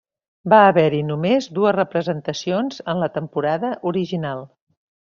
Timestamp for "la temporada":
3.05-3.75